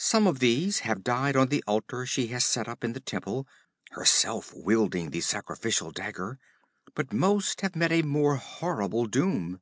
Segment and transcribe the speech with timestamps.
[0.00, 3.46] Some of these have died on the altar she has set up in the temple,
[3.92, 6.40] herself wielding the sacrificial dagger,
[6.96, 9.60] but most have met a more horrible doom.